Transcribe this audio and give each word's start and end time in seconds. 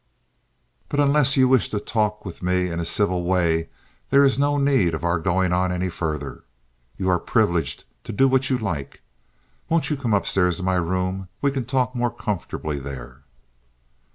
But 0.89 0.99
unless 0.99 1.37
you 1.37 1.47
wish 1.47 1.69
to 1.69 1.79
talk 1.79 2.25
with 2.25 2.41
me 2.41 2.69
in 2.71 2.79
a 2.79 2.85
civil 2.85 3.23
way 3.23 3.69
there 4.09 4.23
is 4.23 4.39
no 4.39 4.57
need 4.57 4.95
of 4.95 5.03
our 5.03 5.19
going 5.19 5.53
on 5.53 5.71
any 5.71 5.89
further. 5.89 6.43
You 6.97 7.07
are 7.09 7.19
privileged 7.19 7.83
to 8.05 8.11
do 8.11 8.27
what 8.27 8.49
you 8.49 8.57
like. 8.57 9.01
Won't 9.69 9.91
you 9.91 9.95
come 9.97 10.15
up 10.15 10.25
stairs 10.25 10.57
to 10.57 10.63
my 10.63 10.73
room? 10.77 11.29
We 11.39 11.51
can 11.51 11.65
talk 11.65 11.93
more 11.93 12.09
comfortably 12.09 12.79
there." 12.79 13.25